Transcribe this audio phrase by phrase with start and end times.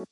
[0.00, 0.06] Hey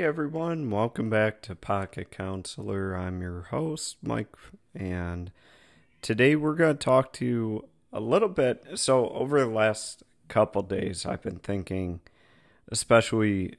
[0.00, 2.96] everyone, welcome back to Pocket Counselor.
[2.96, 4.34] I'm your host, Mike,
[4.74, 5.30] and
[6.00, 8.64] today we're going to talk to you a little bit.
[8.76, 12.00] So, over the last couple days, I've been thinking,
[12.70, 13.56] especially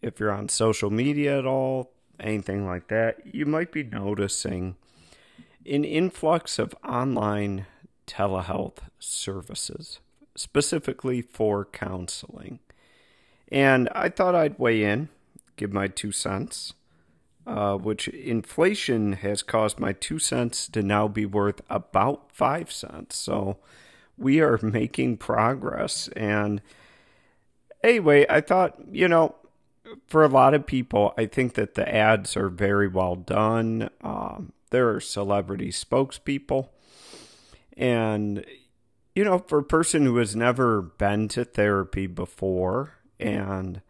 [0.00, 4.76] if you're on social media at all, anything like that, you might be noticing
[5.68, 7.66] an influx of online
[8.06, 10.00] telehealth services,
[10.36, 12.60] specifically for counseling.
[13.50, 15.08] And I thought I'd weigh in
[15.56, 16.74] give my two cents,
[17.46, 23.16] uh, which inflation has caused my two cents to now be worth about five cents.
[23.16, 23.58] So
[24.16, 26.08] we are making progress.
[26.14, 26.60] And
[27.82, 29.34] anyway, I thought, you know,
[30.06, 33.88] for a lot of people, I think that the ads are very well done.
[34.02, 36.68] Um, there are celebrity spokespeople.
[37.76, 38.44] And,
[39.14, 43.82] you know, for a person who has never been to therapy before and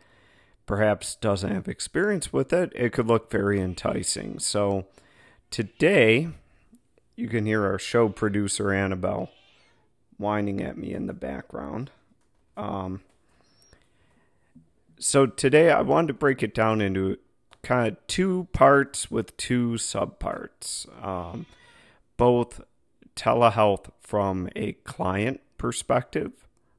[0.67, 4.39] perhaps doesn't have experience with it, it could look very enticing.
[4.39, 4.87] So
[5.51, 6.29] today,
[7.15, 9.31] you can hear our show producer Annabelle
[10.19, 11.91] whining at me in the background.
[12.57, 13.03] Um,
[14.99, 17.19] so today, I wanted to break it down into
[17.67, 21.47] kind of two parts with two subparts, um,
[22.17, 22.61] both
[23.17, 26.33] telehealth from a client perspective,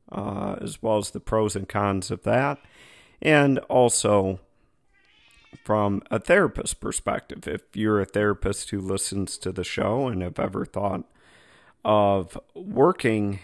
[0.09, 2.57] uh, as well as the pros and cons of that
[3.21, 4.39] and also
[5.63, 7.47] from a therapist perspective.
[7.47, 11.03] If you're a therapist who listens to the show and have ever thought
[11.83, 13.39] of working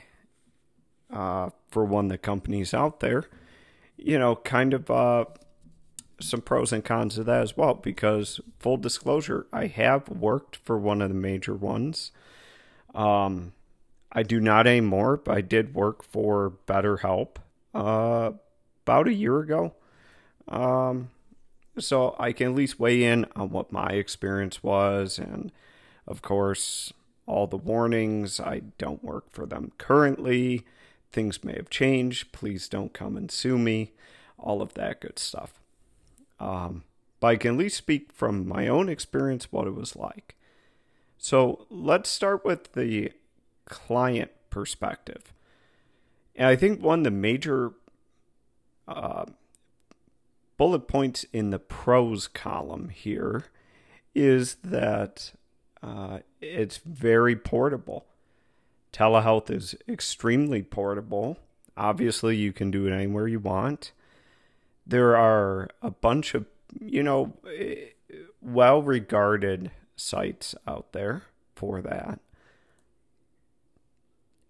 [1.12, 3.26] uh, for one of the companies out there,
[3.98, 5.26] you know, kind of uh,
[6.24, 7.74] some pros and cons of that as well.
[7.74, 12.12] Because full disclosure, I have worked for one of the major ones.
[12.94, 13.54] Um,
[14.12, 17.38] I do not anymore, but I did work for BetterHelp
[17.74, 18.32] uh,
[18.86, 19.74] about a year ago.
[20.48, 21.10] Um,
[21.80, 25.18] so I can at least weigh in on what my experience was.
[25.18, 25.52] And
[26.06, 26.94] of course,
[27.26, 28.40] all the warnings.
[28.40, 30.66] I don't work for them currently.
[31.12, 32.32] Things may have changed.
[32.32, 33.92] Please don't come and sue me.
[34.38, 35.63] All of that good stuff.
[36.44, 36.84] Um,
[37.22, 40.36] but I can at least speak from my own experience what it was like.
[41.18, 43.14] So let's start with the
[43.66, 45.34] client perspective.
[46.36, 47.72] And I think one of the major
[48.90, 49.24] uh,
[50.58, 53.46] bullet points in the pros column here
[54.14, 55.32] is that
[55.82, 58.06] uh, it's very portable.
[58.92, 61.38] Telehealth is extremely portable.
[61.78, 63.94] Obviously, you can do it anywhere you want.
[64.86, 66.46] There are a bunch of,
[66.80, 67.34] you know,
[68.42, 71.24] well regarded sites out there
[71.56, 72.20] for that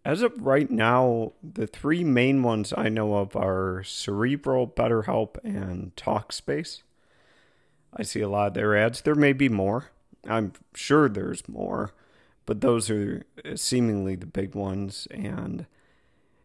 [0.05, 5.95] as of right now, the three main ones I know of are Cerebral, BetterHelp, and
[5.95, 6.81] TalkSpace.
[7.95, 9.01] I see a lot of their ads.
[9.01, 9.91] There may be more.
[10.27, 11.93] I'm sure there's more,
[12.45, 15.07] but those are seemingly the big ones.
[15.09, 15.67] And,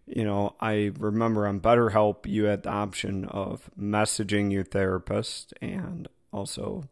[0.08, 6.08] you know, I remember on BetterHelp, you had the option of messaging your therapist and
[6.32, 6.84] also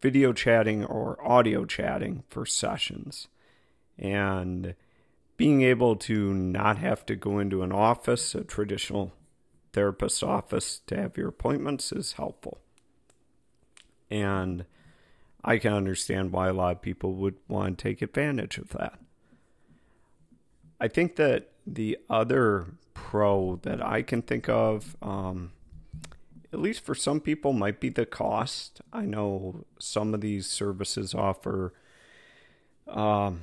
[0.00, 3.28] video chatting or audio chatting for sessions.
[3.98, 4.74] And
[5.36, 9.12] being able to not have to go into an office, a traditional
[9.72, 12.58] therapist's office, to have your appointments is helpful.
[14.10, 14.64] And
[15.44, 18.98] I can understand why a lot of people would want to take advantage of that.
[20.80, 25.52] I think that the other pro that I can think of, um,
[26.52, 28.80] at least for some people, might be the cost.
[28.92, 31.74] I know some of these services offer
[32.86, 33.42] um,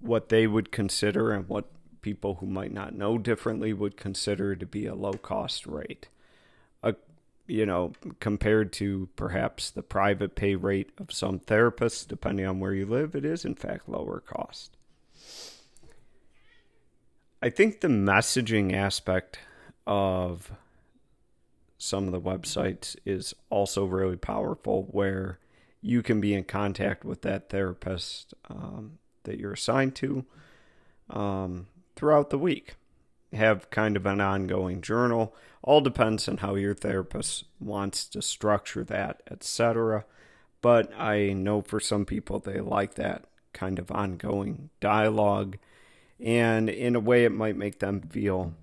[0.00, 1.66] what they would consider and what
[2.02, 6.08] people who might not know differently would consider to be a low cost rate.
[6.82, 6.94] A,
[7.46, 12.72] you know, compared to perhaps the private pay rate of some therapists, depending on where
[12.72, 14.76] you live, it is in fact lower cost.
[17.42, 19.38] I think the messaging aspect
[19.86, 20.52] of
[21.78, 25.38] some of the websites is also really powerful where
[25.80, 30.26] you can be in contact with that therapist um, that you're assigned to
[31.08, 31.66] um,
[31.96, 32.74] throughout the week.
[33.32, 35.34] Have kind of an ongoing journal.
[35.62, 40.04] All depends on how your therapist wants to structure that, etc.
[40.60, 45.56] But I know for some people they like that kind of ongoing dialogue.
[46.22, 48.54] And in a way, it might make them feel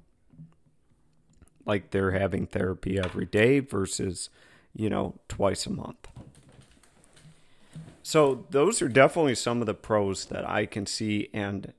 [1.65, 4.30] like they're having therapy every day versus,
[4.75, 6.07] you know, twice a month.
[8.04, 11.74] So those are definitely some of the pros that I can see and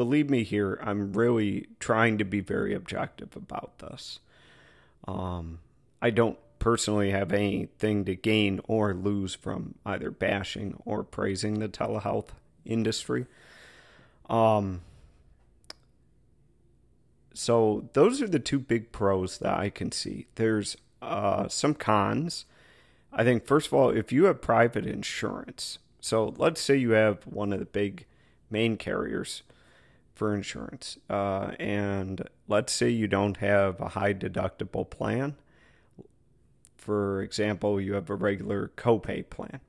[0.00, 4.20] believe me here, I'm really trying to be very objective about this.
[5.06, 5.58] Um,
[6.00, 11.68] I don't personally have anything to gain or lose from either bashing or praising the
[11.68, 12.28] telehealth
[12.64, 13.26] industry.
[14.30, 14.80] Um,
[17.34, 20.26] so those are the two big pros that I can see.
[20.34, 22.44] There's uh, some cons.
[23.12, 27.24] I think first of all, if you have private insurance, so let's say you have
[27.24, 28.06] one of the big
[28.50, 29.42] main carriers
[30.14, 35.36] for insurance, uh, and let's say you don't have a high deductible plan.
[36.76, 39.60] For example, you have a regular copay plan.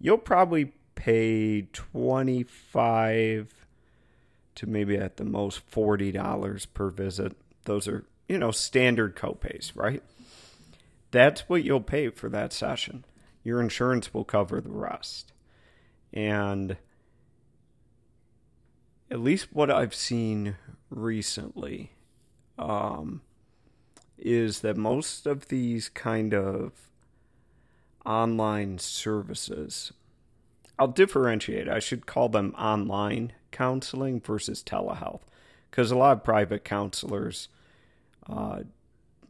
[0.00, 3.57] You'll probably pay 25
[4.58, 7.36] to maybe at the most $40 per visit.
[7.64, 10.02] Those are, you know, standard copays, right?
[11.12, 13.04] That's what you'll pay for that session.
[13.44, 15.32] Your insurance will cover the rest.
[16.12, 16.76] And
[19.08, 20.56] at least what I've seen
[20.90, 21.92] recently,
[22.58, 23.22] um,
[24.18, 26.72] is that most of these kind of
[28.04, 29.92] online services,
[30.80, 31.68] I'll differentiate.
[31.68, 35.22] I should call them online counseling versus telehealth,
[35.70, 37.48] because a lot of private counselors
[38.28, 38.60] uh,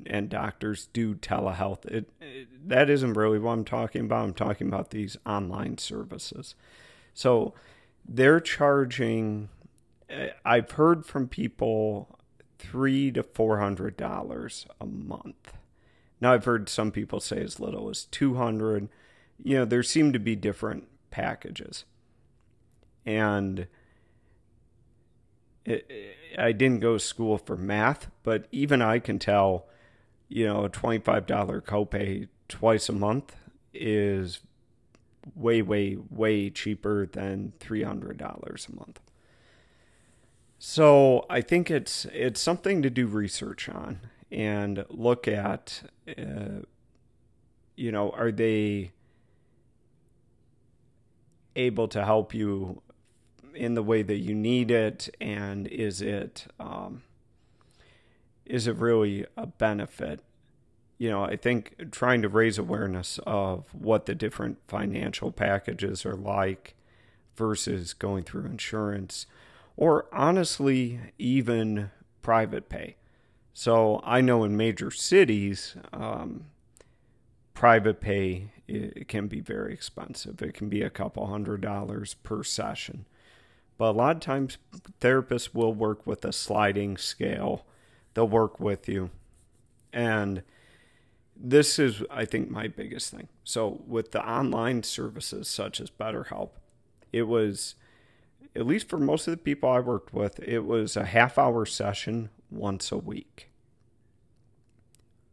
[0.06, 1.84] and doctors do telehealth.
[1.86, 4.24] It, it, that isn't really what I'm talking about.
[4.24, 6.54] I'm talking about these online services.
[7.14, 7.54] So
[8.08, 9.48] they're charging
[10.44, 12.18] I've heard from people
[12.58, 15.52] three to four hundred dollars a month.
[16.20, 18.88] Now I've heard some people say as little as two hundred.
[19.42, 21.84] You know, there seem to be different packages,
[23.04, 23.66] and
[26.38, 29.66] I didn't go to school for math, but even I can tell,
[30.28, 33.36] you know, a twenty five dollar copay twice a month
[33.74, 34.40] is
[35.34, 39.00] way, way, way cheaper than three hundred dollars a month.
[40.58, 44.00] So I think it's it's something to do research on
[44.30, 45.82] and look at.
[46.08, 46.62] Uh,
[47.76, 48.90] you know, are they
[51.54, 52.82] able to help you
[53.58, 57.02] in the way that you need it, and is it um,
[58.46, 60.20] is it really a benefit?
[60.96, 66.16] You know, I think trying to raise awareness of what the different financial packages are
[66.16, 66.74] like
[67.36, 69.26] versus going through insurance
[69.76, 71.90] or honestly, even
[72.20, 72.96] private pay.
[73.54, 76.46] So I know in major cities, um,
[77.54, 80.42] private pay it can be very expensive.
[80.42, 83.06] It can be a couple hundred dollars per session.
[83.78, 84.58] But a lot of times,
[85.00, 87.64] therapists will work with a sliding scale.
[88.14, 89.10] They'll work with you.
[89.92, 90.42] And
[91.36, 93.28] this is, I think, my biggest thing.
[93.44, 96.50] So, with the online services such as BetterHelp,
[97.12, 97.76] it was
[98.54, 101.64] at least for most of the people I worked with, it was a half hour
[101.64, 103.50] session once a week.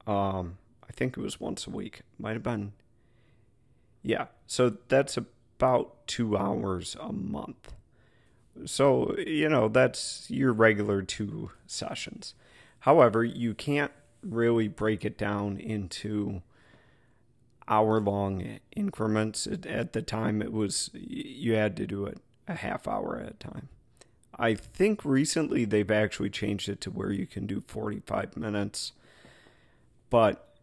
[0.05, 0.57] Um,
[0.87, 2.01] I think it was once a week.
[2.19, 2.73] Might have been.
[4.03, 7.73] Yeah, so that's about two hours a month.
[8.65, 12.33] So, you know, that's your regular two sessions.
[12.79, 13.91] However, you can't
[14.23, 16.41] really break it down into
[17.67, 19.47] hour long increments.
[19.47, 23.49] At the time, it was, you had to do it a half hour at a
[23.49, 23.69] time.
[24.37, 28.91] I think recently they've actually changed it to where you can do 45 minutes,
[30.09, 30.55] but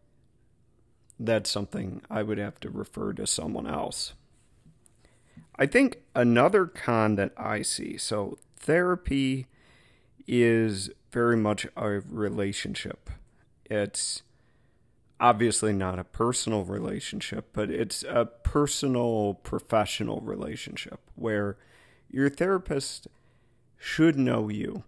[1.19, 4.13] that's something I would have to refer to someone else.
[5.55, 9.47] I think another con that I see so therapy
[10.27, 13.09] is very much a relationship.
[13.65, 14.23] It's
[15.19, 21.57] obviously not a personal relationship, but it's a personal professional relationship where
[22.09, 23.07] your therapist
[23.77, 24.83] should know you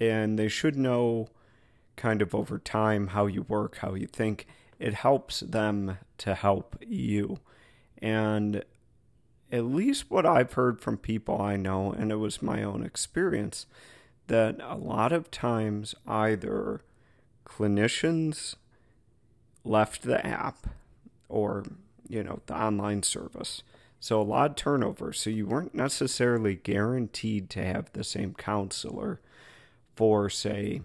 [0.00, 1.28] and they should know
[1.96, 4.46] kind of over time how you work, how you think.
[4.78, 7.38] It helps them to help you.
[8.02, 8.64] And
[9.52, 13.66] at least what I've heard from people I know, and it was my own experience,
[14.26, 16.82] that a lot of times either
[17.44, 18.56] clinicians
[19.64, 20.66] left the app
[21.28, 21.64] or,
[22.08, 23.62] you know, the online service
[24.06, 25.12] so a lot of turnover.
[25.12, 29.20] So you weren't necessarily guaranteed to have the same counselor
[29.94, 30.82] for, say,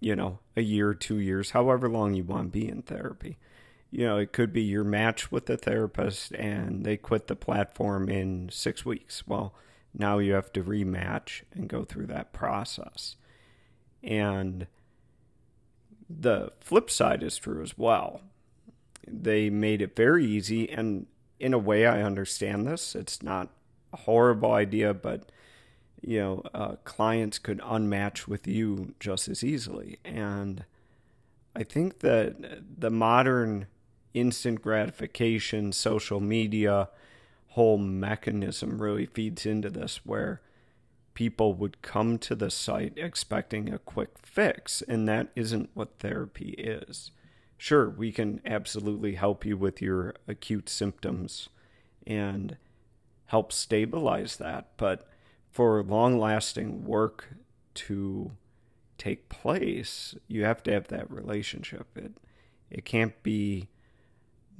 [0.00, 3.38] you know, a year, two years, however long you want to be in therapy.
[3.90, 8.08] You know, it could be your match with the therapist and they quit the platform
[8.08, 9.26] in six weeks.
[9.26, 9.54] Well,
[9.92, 13.16] now you have to rematch and go through that process.
[14.02, 14.68] And
[16.08, 18.20] the flip side is true as well.
[19.06, 21.06] They made it very easy and
[21.40, 22.94] in a way, I understand this.
[22.94, 23.48] It's not
[23.92, 25.32] a horrible idea, but
[26.02, 29.98] you know, uh, clients could unmatch with you just as easily.
[30.04, 30.64] And
[31.56, 33.66] I think that the modern
[34.14, 36.88] instant gratification, social media
[37.50, 40.40] whole mechanism really feeds into this, where
[41.14, 46.50] people would come to the site expecting a quick fix, and that isn't what therapy
[46.50, 47.10] is.
[47.58, 51.48] Sure, we can absolutely help you with your acute symptoms
[52.06, 52.56] and
[53.26, 55.08] help stabilize that, but
[55.50, 57.30] for long lasting work
[57.74, 58.30] to
[58.96, 61.86] take place, you have to have that relationship.
[61.96, 62.12] It
[62.70, 63.68] it can't be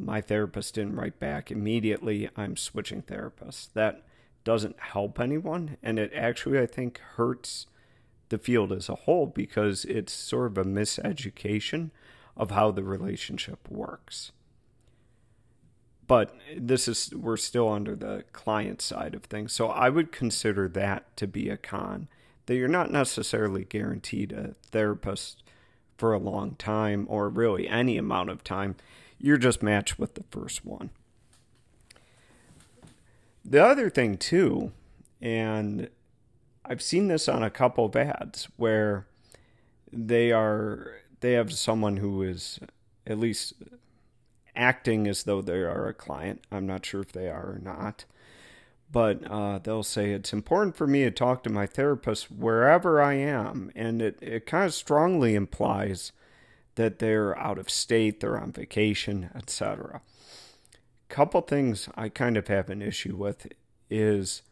[0.04, 3.72] my therapist didn't write back immediately, I'm switching therapists.
[3.72, 4.02] That
[4.44, 7.66] doesn't help anyone and it actually I think hurts
[8.30, 11.90] the field as a whole because it's sort of a miseducation
[12.36, 14.32] of how the relationship works
[16.06, 20.68] but this is we're still under the client side of things so i would consider
[20.68, 22.08] that to be a con
[22.46, 25.42] that you're not necessarily guaranteed a therapist
[26.00, 28.74] for a long time or really any amount of time
[29.18, 30.90] you're just matched with the first one
[33.44, 34.72] the other thing too
[35.20, 35.88] and
[36.64, 39.06] i've seen this on a couple of ads where
[39.92, 42.58] they are they have someone who is
[43.06, 43.54] at least
[44.56, 46.42] acting as though they are a client.
[46.50, 48.04] I'm not sure if they are or not.
[48.92, 53.14] But uh, they'll say it's important for me to talk to my therapist wherever I
[53.14, 53.70] am.
[53.76, 56.12] And it, it kind of strongly implies
[56.74, 60.00] that they're out of state, they're on vacation, etc.
[61.08, 63.46] Couple things I kind of have an issue with
[63.88, 64.42] is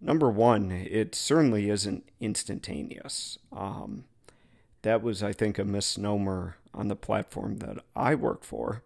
[0.00, 3.38] number one, it certainly isn't instantaneous.
[3.52, 4.04] Um,
[4.82, 8.82] that was, I think, a misnomer on the platform that I work for.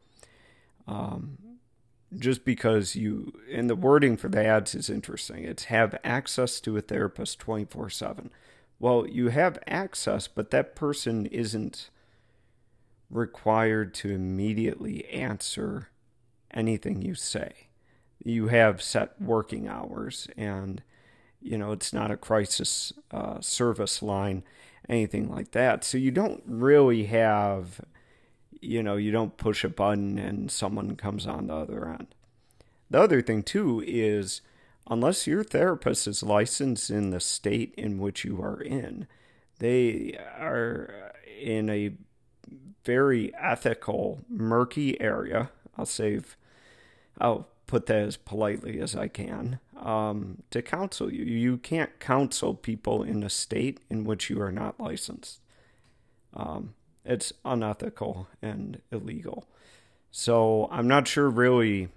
[0.87, 1.39] Um,
[2.19, 5.45] just because you, and the wording for the ads is interesting.
[5.45, 8.31] It's have access to a therapist 24 7.
[8.79, 11.91] Well, you have access, but that person isn't
[13.11, 15.91] required to immediately answer
[16.53, 17.69] anything you say.
[18.23, 20.83] You have set working hours, and
[21.41, 24.43] you know it's not a crisis uh, service line,
[24.89, 25.85] anything like that.
[25.85, 27.81] So you don't really have
[28.61, 32.09] you know, you don't push a button and someone comes on the other end.
[32.91, 34.41] The other thing, too, is
[34.89, 39.07] unless your therapist is licensed in the state in which you are in,
[39.59, 41.93] they are in a
[42.85, 45.51] very ethical, murky area.
[45.77, 46.37] I'll save,
[47.21, 51.25] I'll put that as politely as I can um, to counsel you.
[51.25, 55.41] You can't counsel people in a state in which you are not licensed.
[56.35, 59.47] Um, it's unethical and illegal.
[60.11, 61.89] So I'm not sure really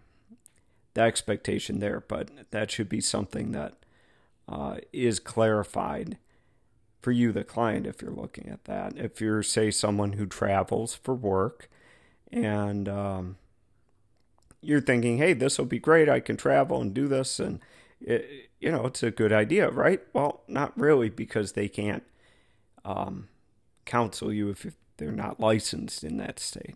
[0.93, 3.73] the expectation there, but that should be something that
[4.47, 6.17] uh, is clarified
[7.01, 8.97] for you, the client, if you're looking at that.
[8.97, 11.69] If you're, say, someone who travels for work
[12.31, 13.37] and um,
[14.61, 17.59] you're thinking, hey, this will be great, I can travel and do this, and
[17.99, 20.01] it, you know, it's a good idea, right?
[20.13, 22.03] Well, not really, because they can't
[22.85, 23.27] um,
[23.85, 24.65] counsel you if
[24.97, 26.75] they're not licensed in that state.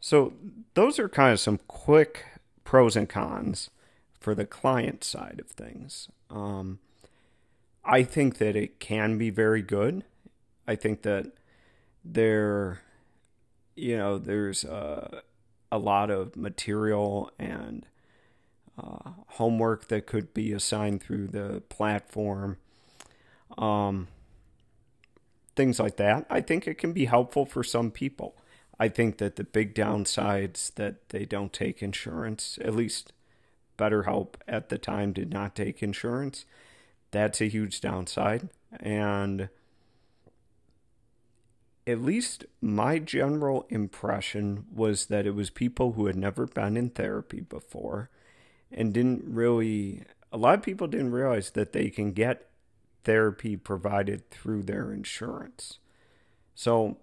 [0.00, 0.32] So,
[0.74, 2.24] those are kind of some quick
[2.64, 3.70] pros and cons
[4.18, 6.08] for the client side of things.
[6.30, 6.78] Um,
[7.84, 10.04] I think that it can be very good.
[10.66, 11.26] I think that
[12.04, 12.80] there,
[13.74, 15.22] you know, there's a,
[15.70, 17.86] a lot of material and
[18.78, 22.56] uh, homework that could be assigned through the platform.
[23.58, 24.08] Um,
[25.56, 26.26] things like that.
[26.30, 28.36] I think it can be helpful for some people.
[28.78, 33.12] I think that the big downsides that they don't take insurance, at least
[33.78, 36.44] BetterHelp at the time did not take insurance.
[37.10, 38.48] That's a huge downside.
[38.80, 39.48] And
[41.86, 46.90] at least my general impression was that it was people who had never been in
[46.90, 48.08] therapy before
[48.70, 52.48] and didn't really, a lot of people didn't realize that they can get
[53.04, 55.78] therapy provided through their insurance.
[56.54, 56.98] So,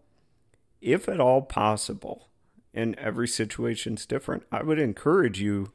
[0.81, 2.29] if at all possible,
[2.73, 5.71] and every situation's different, I would encourage you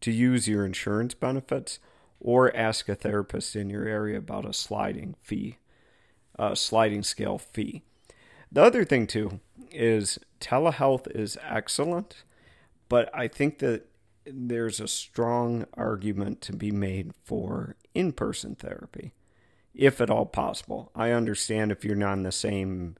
[0.00, 1.78] to use your insurance benefits
[2.20, 5.58] or ask a therapist in your area about a sliding fee,
[6.38, 7.82] a sliding scale fee.
[8.50, 12.24] The other thing too is telehealth is excellent,
[12.88, 13.86] but I think that
[14.24, 19.12] there's a strong argument to be made for in-person therapy
[19.78, 20.92] if at all possible.
[20.96, 22.96] I understand if you're not in the same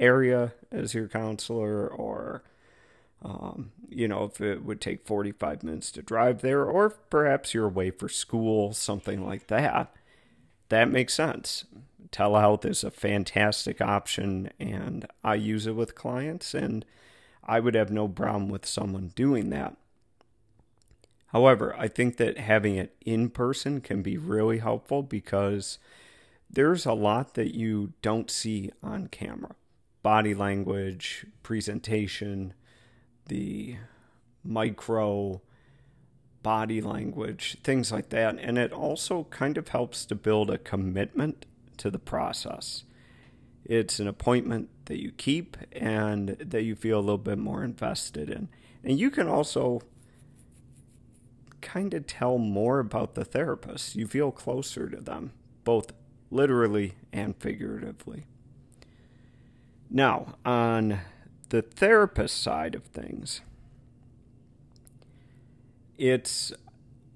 [0.00, 2.44] area as your counselor or
[3.22, 7.66] Um, you know, if it would take 45 minutes to drive there, or perhaps you're
[7.66, 9.94] away for school, something like that,
[10.70, 11.64] that makes sense.
[12.10, 16.84] Telehealth is a fantastic option, and I use it with clients, and
[17.44, 19.76] I would have no problem with someone doing that.
[21.28, 25.78] However, I think that having it in person can be really helpful because
[26.52, 29.54] there's a lot that you don't see on camera
[30.02, 32.52] body language, presentation,
[33.26, 33.76] the
[34.42, 35.40] micro
[36.42, 38.36] body language, things like that.
[38.40, 42.82] And it also kind of helps to build a commitment to the process.
[43.64, 48.28] It's an appointment that you keep and that you feel a little bit more invested
[48.28, 48.48] in.
[48.82, 49.82] And you can also
[51.60, 53.94] kind of tell more about the therapist.
[53.94, 55.32] You feel closer to them,
[55.62, 55.92] both
[56.32, 58.24] literally and figuratively.
[59.90, 61.00] Now, on
[61.50, 63.42] the therapist side of things,
[65.98, 66.52] it's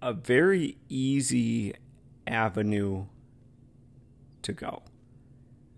[0.02, 1.74] a very easy
[2.26, 3.06] avenue
[4.42, 4.82] to go.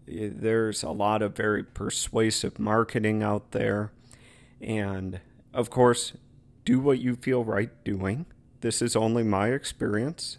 [0.07, 3.93] There's a lot of very persuasive marketing out there.
[4.61, 5.21] And
[5.55, 6.15] of course,
[6.65, 8.27] do what you feel right doing.
[8.61, 10.39] This is only my experience.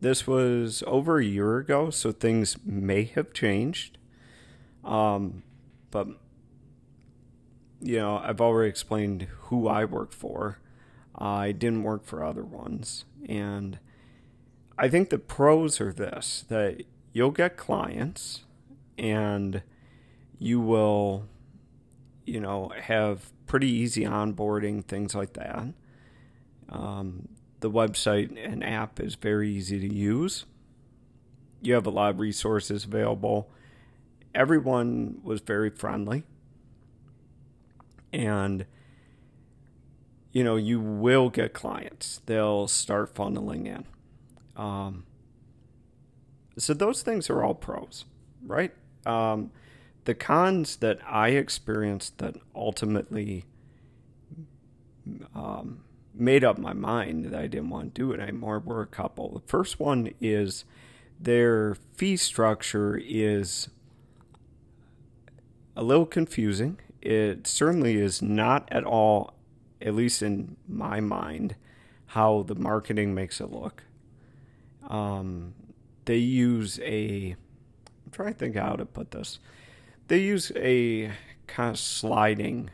[0.00, 3.98] This was over a year ago, so things may have changed.
[4.84, 5.42] Um,
[5.90, 6.08] but
[7.82, 10.58] you know, I've already explained who I work for.
[11.14, 13.04] I didn't work for other ones.
[13.28, 13.78] And
[14.78, 18.44] I think the pros are this that you'll get clients
[18.98, 19.62] and
[20.38, 21.26] you will,
[22.24, 25.68] you know, have pretty easy onboarding, things like that.
[26.68, 27.28] Um,
[27.60, 30.44] the website and app is very easy to use.
[31.62, 33.50] You have a lot of resources available.
[34.34, 36.24] Everyone was very friendly
[38.12, 38.66] and
[40.32, 43.84] you know you will get clients they'll start funneling in
[44.56, 45.04] um,
[46.58, 48.04] so those things are all pros
[48.44, 48.72] right
[49.06, 49.50] um,
[50.04, 53.44] the cons that i experienced that ultimately
[55.34, 55.82] um,
[56.14, 59.32] made up my mind that i didn't want to do it anymore were a couple
[59.32, 60.64] the first one is
[61.18, 63.68] their fee structure is
[65.76, 69.34] a little confusing it certainly is not at all,
[69.80, 71.56] at least in my mind,
[72.06, 73.84] how the marketing makes it look.
[74.88, 75.54] Um,
[76.04, 77.36] they use a,
[78.04, 79.38] I'm trying to think how to put this.
[80.08, 81.12] They use a
[81.46, 82.70] kind of sliding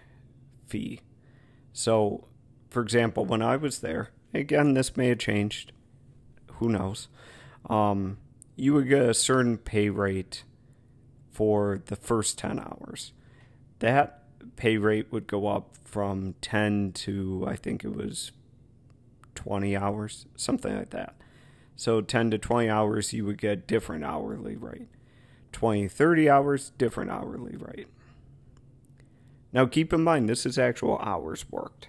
[0.66, 1.00] fee.
[1.72, 2.26] So,
[2.76, 5.72] for example, when I was there, again, this may have changed.
[6.56, 7.08] Who knows?
[7.70, 8.18] Um,
[8.54, 10.44] you would get a certain pay rate
[11.30, 13.14] for the first 10 hours
[13.78, 14.24] that
[14.56, 18.32] pay rate would go up from 10 to I think it was
[19.36, 21.14] 20 hours, something like that.
[21.76, 24.88] So 10 to 20 hours, you would get different hourly rate.
[25.52, 27.88] 20, 30 hours, different hourly rate.
[29.50, 31.88] Now keep in mind, this is actual hours worked.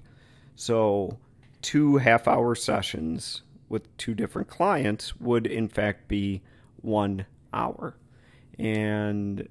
[0.58, 1.20] So
[1.62, 6.42] two half hour sessions with two different clients would in fact be
[6.82, 7.96] one hour.
[8.58, 9.48] And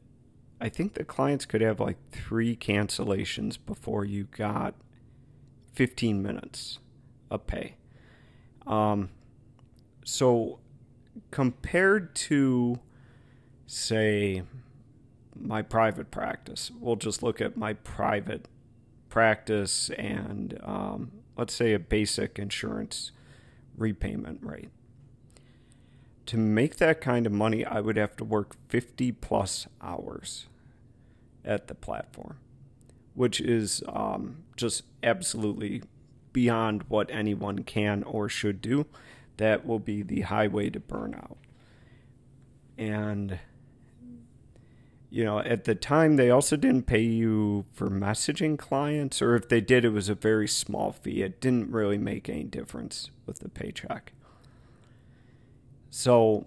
[0.61, 4.75] I think the clients could have like three cancellations before you got
[5.75, 6.81] 15 minutes
[7.31, 7.77] of pay.
[8.67, 9.11] Um,
[10.05, 10.59] so
[11.31, 12.81] compared to,
[13.67, 14.43] say,
[15.39, 18.49] my private practice, we'll just look at my private
[19.17, 23.13] practice and um, let's say a basic insurance
[23.79, 24.69] repayment rate
[26.27, 30.49] to make that kind of money, I would have to work 50 plus hours
[31.47, 32.37] at the platform,
[33.15, 35.83] which is um, just absolutely
[36.35, 38.85] beyond what anyone can or should do.
[39.39, 41.37] That will be the highway to burnout.
[42.77, 43.39] And,
[45.17, 49.49] you know, at the time, they also didn't pay you for messaging clients, or if
[49.49, 51.23] they did, it was a very small fee.
[51.23, 54.13] It didn't really make any difference with the paycheck.
[55.89, 56.45] So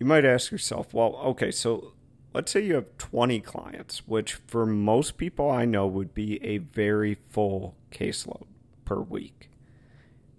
[0.00, 1.92] you might ask yourself, well, okay, so
[2.34, 6.58] let's say you have 20 clients, which for most people I know would be a
[6.58, 8.46] very full caseload
[8.84, 9.50] per week.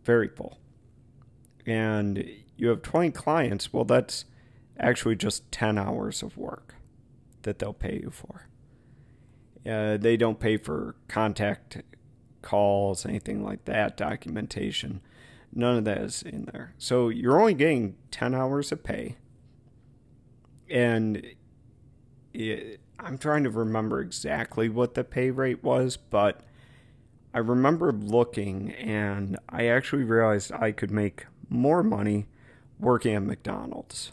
[0.03, 0.57] Very full.
[1.65, 4.25] And you have 20 clients, well, that's
[4.77, 6.75] actually just 10 hours of work
[7.43, 8.47] that they'll pay you for.
[9.65, 11.81] Uh, they don't pay for contact
[12.41, 15.01] calls, anything like that, documentation.
[15.53, 16.73] None of that is in there.
[16.77, 19.17] So you're only getting 10 hours of pay.
[20.69, 21.25] And
[22.33, 26.41] it, I'm trying to remember exactly what the pay rate was, but
[27.33, 32.27] I remember looking and I actually realized I could make more money
[32.79, 34.11] working at McDonald's.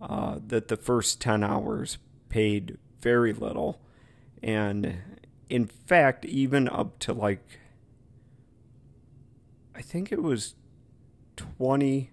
[0.00, 1.96] Uh, that the first 10 hours
[2.28, 3.80] paid very little.
[4.42, 4.98] And
[5.48, 7.60] in fact, even up to like,
[9.74, 10.54] I think it was
[11.36, 12.10] 20,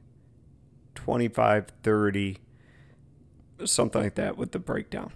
[0.95, 2.37] 25, 30,
[3.65, 5.11] something like that with the breakdown.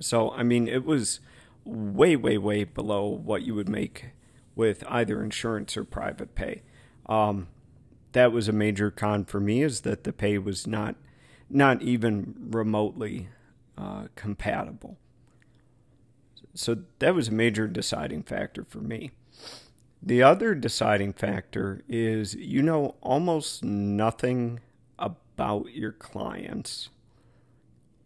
[0.00, 1.20] So, I mean, it was
[1.64, 4.10] way, way, way below what you would make
[4.54, 6.62] with either insurance or private pay.
[7.06, 7.48] Um,
[8.12, 10.96] that was a major con for me is that the pay was not
[11.48, 13.28] not even remotely
[13.76, 14.96] uh, compatible.
[16.54, 19.10] So that was a major deciding factor for me.
[20.02, 24.60] The other deciding factor is you know almost nothing
[24.98, 26.90] about your clients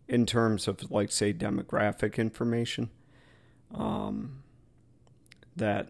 [0.09, 2.91] in terms of, like, say, demographic information.
[3.75, 4.43] Um,
[5.57, 5.89] that,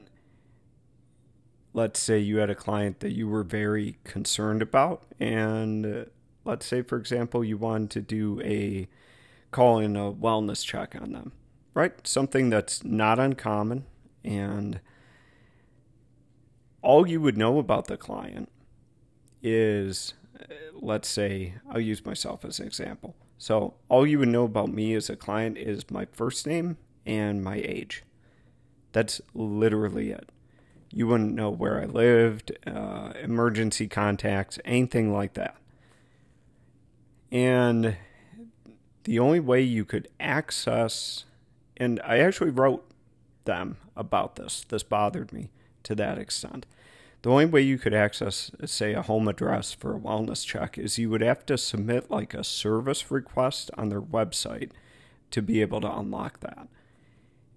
[1.74, 6.04] let's say, you had a client that you were very concerned about, and uh,
[6.44, 8.88] let's say, for example, you wanted to do a
[9.50, 11.32] call in a wellness check on them,
[11.74, 12.06] right?
[12.06, 13.84] Something that's not uncommon
[14.24, 14.80] and
[16.80, 18.50] all you would know about the client
[19.42, 20.14] is,
[20.72, 23.14] let's say, I'll use myself as an example.
[23.38, 27.42] So, all you would know about me as a client is my first name and
[27.42, 28.04] my age.
[28.92, 30.30] That's literally it.
[30.94, 35.57] You wouldn't know where I lived, uh, emergency contacts, anything like that.
[37.33, 37.96] And
[39.02, 41.24] the only way you could access,
[41.76, 42.88] and I actually wrote
[43.44, 45.50] them about this, this bothered me
[45.83, 46.64] to that extent.
[47.22, 50.96] The only way you could access, say, a home address for a wellness check is
[50.96, 54.70] you would have to submit like a service request on their website
[55.33, 56.68] to be able to unlock that.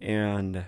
[0.02, 0.65] And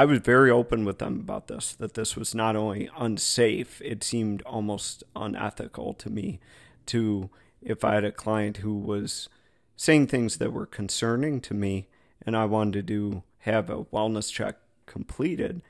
[0.00, 4.02] I was very open with them about this, that this was not only unsafe, it
[4.02, 6.40] seemed almost unethical to me
[6.86, 7.28] to,
[7.60, 9.28] if I had a client who was
[9.76, 11.88] saying things that were concerning to me
[12.24, 15.60] and I wanted to do, have a wellness check completed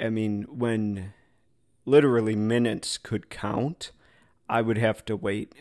[0.00, 1.12] I mean, when
[1.84, 3.90] literally minutes could count,
[4.48, 5.52] I would have to wait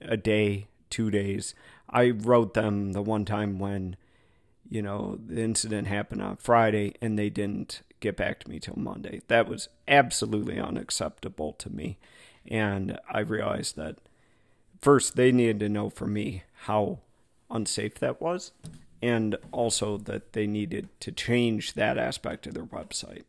[0.00, 1.54] a day, two days.
[1.88, 3.96] I wrote them the one time when,
[4.72, 8.76] you know, the incident happened on Friday and they didn't get back to me till
[8.76, 9.22] Monday.
[9.28, 11.98] That was absolutely unacceptable to me.
[12.46, 13.98] And I realized that
[14.80, 16.98] first they needed to know from me how
[17.50, 18.52] unsafe that was,
[19.02, 23.24] and also that they needed to change that aspect of their website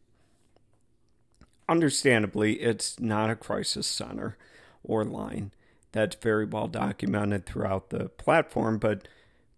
[1.68, 4.38] understandably, it's not a crisis center
[4.84, 5.52] or line.
[5.92, 9.08] That's very well documented throughout the platform, but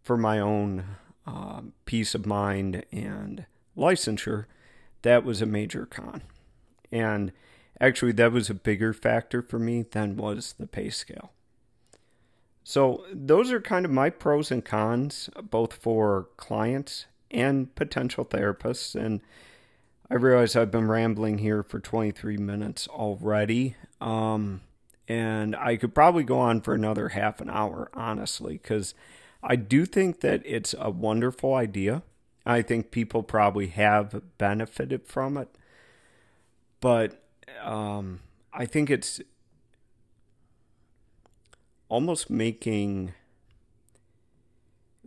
[0.04, 3.46] for my own uh, peace of mind and
[3.78, 4.46] licensure,
[5.02, 6.24] that was a major con.
[6.92, 7.32] And
[7.80, 11.32] actually, that was a bigger factor for me than was the pay scale.
[12.64, 18.96] So, those are kind of my pros and cons, both for clients and potential therapists.
[18.96, 19.22] And
[20.10, 23.76] I realize I've been rambling here for 23 minutes already.
[24.00, 24.62] Um,
[25.08, 28.94] and I could probably go on for another half an hour, honestly, because
[29.46, 32.02] I do think that it's a wonderful idea.
[32.46, 35.50] I think people probably have benefited from it.
[36.82, 37.24] But
[37.64, 39.22] um, I think it's
[41.90, 43.14] almost making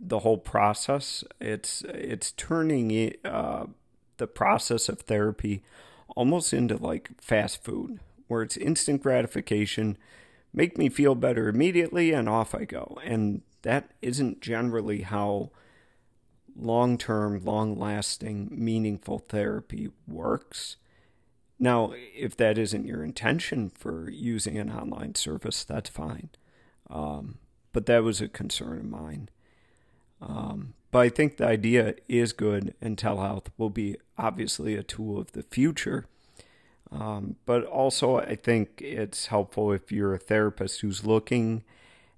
[0.01, 3.65] the whole process it's it's turning uh,
[4.15, 5.61] the process of therapy
[6.15, 9.97] almost into like fast food, where it's instant gratification,
[10.53, 12.97] make me feel better immediately, and off I go.
[13.03, 15.51] And that isn't generally how
[16.55, 20.77] long term, long lasting, meaningful therapy works.
[21.59, 26.29] Now, if that isn't your intention for using an online service, that's fine.
[26.89, 27.37] Um,
[27.73, 29.29] but that was a concern of mine.
[30.21, 35.19] Um, but I think the idea is good, and telehealth will be obviously a tool
[35.19, 36.07] of the future.
[36.91, 41.63] Um, but also, I think it's helpful if you're a therapist who's looking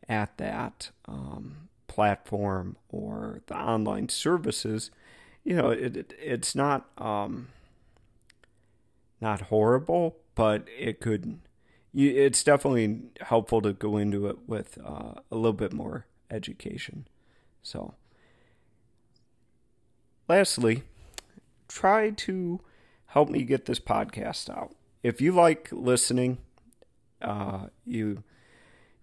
[0.08, 4.92] at that um, platform or the online services.
[5.44, 7.50] You know, it, it it's not um,
[9.20, 11.40] not horrible, but it could.
[11.94, 17.08] You, it's definitely helpful to go into it with uh, a little bit more education.
[17.62, 17.96] So.
[20.32, 20.84] Lastly,
[21.68, 22.62] try to
[23.08, 24.74] help me get this podcast out.
[25.04, 26.38] If you like listening,
[27.22, 28.24] uh, you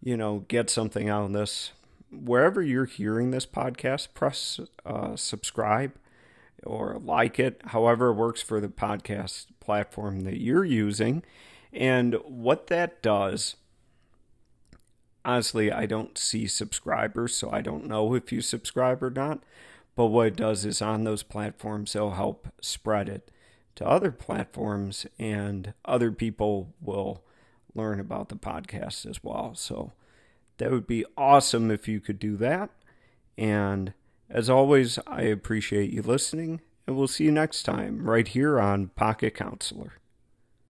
[0.03, 1.73] you know get something out of this.
[2.11, 5.93] Wherever you're hearing this podcast, press uh, subscribe.
[6.65, 11.23] or like it, however it works for the podcast platform that you're using.
[11.73, 13.57] And what that does,
[15.25, 19.43] honestly, I don't see subscribers, so I don't know if you subscribe or not.
[19.95, 23.31] But what it does is on those platforms, it'll help spread it
[23.77, 27.23] to other platforms, and other people will
[27.79, 29.55] learn about the podcast as well.
[29.55, 29.93] So
[30.59, 32.69] that would be awesome if you could do that.
[33.38, 33.95] And
[34.29, 38.88] as always, I appreciate you listening, and we'll see you next time right here on
[38.88, 39.95] Pocket Counselor.